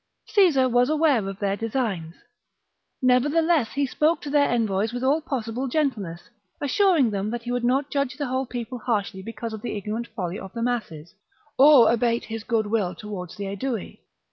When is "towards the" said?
12.95-13.45